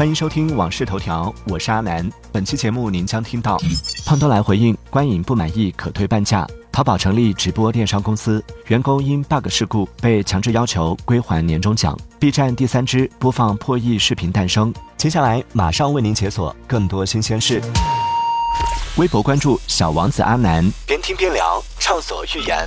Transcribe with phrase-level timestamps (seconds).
[0.00, 2.10] 欢迎收听《往事头条》，我是阿南。
[2.32, 3.58] 本期节目您将听到：
[4.06, 14.72] 胖东来回应观影不满意可退半价；淘宝成立直播电商公司，员工因 bug 事故被强制要求归还年终奖；B 站第三支播放破亿视频诞生。
[14.96, 17.60] 接下来马上为您解锁更多新鲜事。
[18.96, 22.66] 微博关注小王子阿南，边听边聊，畅所欲言。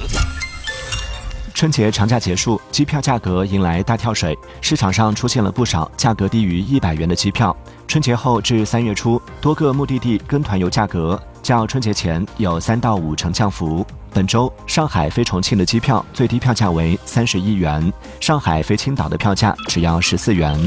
[1.53, 7.55] 春节长假结束，机票价格迎来大跳水，市场上出现了不少价格低于一百元的机票。
[7.87, 13.85] 春节后至三月初，多个目的地跟团游价格较春节前有三到五成降幅。
[14.11, 20.59] 本周，上海飞重庆的机票最低票价为三十一元，上海飞青岛的票价只要十四元。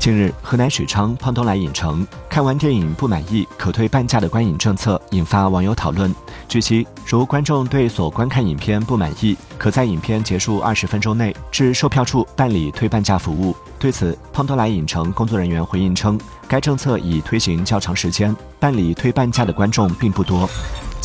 [0.00, 6.10] 近日，河南许昌胖东来影城看完电影不满意可退半价的观影政策引发网友讨论。
[6.48, 13.54] 据悉，如观众对所观看影片不满意，可在影片结束二十分钟内至售票处办理退半价服务。
[13.78, 20.48] 对此，胖东来影城工作人员回应称，该政策已推行较长时间，办理退半价的观众并不多。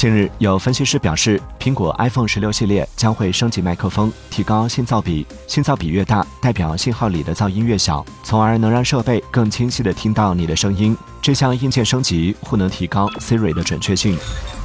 [0.06, 5.26] 近日，有分析师表示，苹果 iPhone 十六系列将会升级麦克风，提高信噪比。
[5.48, 10.96] 信噪比越大，代表信号里的噪音越小，从而能让设备更清晰地听到你的声音。
[11.24, 14.16] 这项硬件升级或能提高 Siri 的准确性。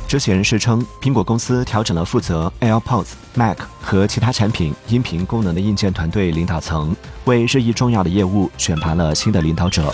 [0.06, 6.94] 知情人士称，苹果公司调整了负责 AirPods、Mac 和其他产品音频功能的硬件团队领导层，
[7.24, 9.90] 为日益重要的业务选拔了新的领导者。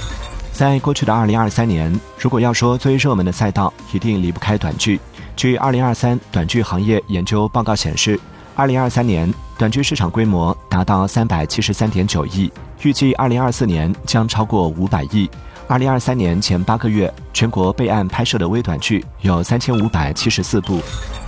[0.52, 4.98] 在过去的2023年，如果要说最热门的赛道，一定离不开短剧。
[5.36, 8.18] 据二零二三短剧行业研究报告显示，
[8.54, 12.50] 二零二三年短剧市场规模达到三百七十三点九亿，
[12.82, 15.30] 预计二零二四年将超过五百亿。
[15.68, 20.80] 二零二三年前八个月，全国备案拍摄的微短剧有三千五百七十四部。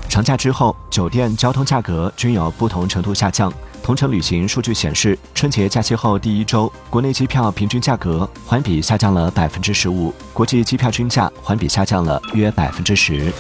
[0.09, 3.53] 长假之后，酒店、交通价格均有不同程度下降。
[3.83, 13.31] 同程旅行数据显示，春节假期后第一周，国内机票平均价格环比下降了百分之十五，国际机票均价环比下降了约百分之十。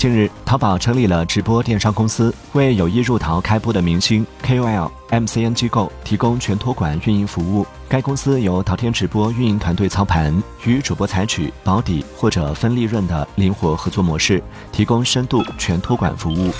[0.00, 7.66] 近日，淘宝成立了直播电商公司，为有意入淘开播的明星、KOL、MCN 机构提供全托管运营服务。
[7.86, 16.50] 该公司由淘天直播运营团队操盘，与主播采取保底或者分利润的灵活合作模式，提供深度全托管服务。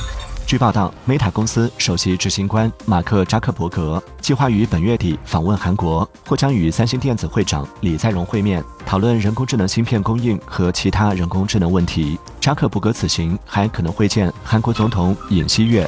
[0.46, 12.18] 据报道，Meta 公司首席执行官马克扎克伯格计划于本月底访问韩国，或将与三星电子会长李在镕会面，讨论人工智能芯片供应和其他人工智能问题。
[12.40, 15.86] 扎克伯格此行还可能会见韩国总统尹锡悦。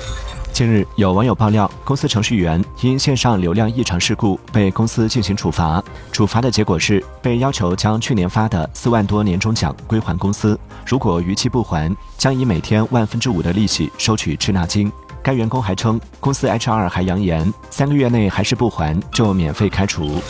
[0.52, 5.82] 近日，有网友爆料，公司程序员因线上流量异常事故被公司进行处罚。
[6.12, 14.92] 处罚的结果是被要求将去年发的四万多年终奖归还公司，如果逾期不还，将以每天万分之五的利息收取滞纳金。
[15.22, 20.20] 该员工还称，公司 HR 还扬言，三个月内还是不还就免费开除。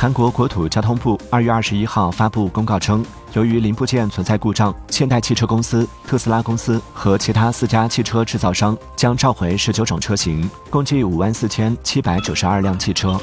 [0.00, 3.04] 韩国国土交通部二月二十一号发布公告称。
[3.34, 13.20] 由于零部件存在故障，现代汽车公司、特斯拉公司和其他四家汽车制造商将召回十九种车型，共计五万四千七百九十二辆汽车。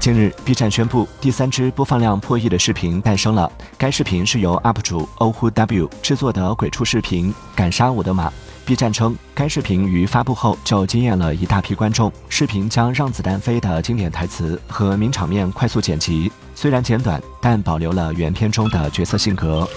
[0.00, 3.48] 近日，B 站宣布第三支播放量破亿的视频诞生了。
[3.78, 8.28] 该视频是由 UP 主欧呼 W 制作的鬼畜视频《敢杀我的马》。
[8.66, 12.12] B 站称，该视频于发布后就惊艳了一大批观众。
[12.28, 19.68] 视频将让子弹飞的经典台词和名场面快速剪辑，虽然简短，但保留了原片中的角色性格。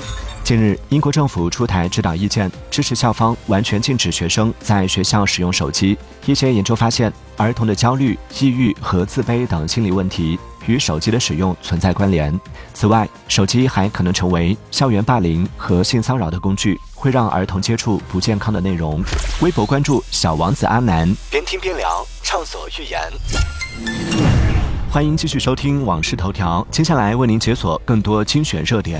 [0.44, 5.96] 近日，英国政府出台指导意见，支持校方完全禁止学生在学校使用手机。
[6.26, 10.40] 一些研究发现，儿童的焦虑、抑郁和自卑等心理问题
[10.70, 12.40] 与手机的使用存在关联。
[12.74, 16.80] 此外，手机还可能成为校园霸凌和性骚扰的工具。
[16.94, 19.02] 会让儿童接触不健康的内容。
[19.42, 23.00] 微博关注小王子阿南，边听边聊，畅所欲言。
[24.92, 29.00] 欢迎继续收听《往事头条》，接下来为您解锁更多精选热点。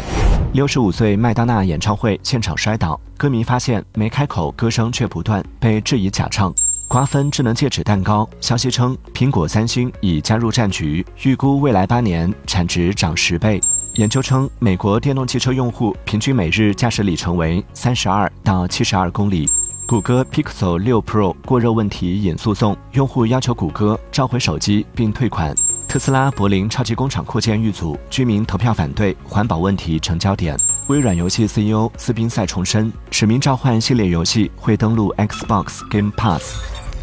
[0.54, 6.54] 六十五岁麦当娜演唱会现场摔倒，歌迷发现没开口，歌声却不断，被质疑假唱。
[6.90, 13.62] 瓜分智能戒指蛋糕，消息称苹果、三星已加入战局，预估未来八年产值涨十倍。
[13.94, 19.48] 研究称，美国电动汽车用户平均每日驾驶里程为三十二到七十二公里。
[19.86, 25.54] 谷歌 Pixel 六 Pro 过热问题引诉讼，用户要求谷歌召回手机并退款。
[25.88, 30.58] 特斯拉柏林超级工厂扩建遇阻，居民投票反对，环保问题成焦点。
[30.88, 36.79] 微软游戏 CEO 斯宾塞重申，《使命召唤》系列游戏会登陆 Xbox Game Pass。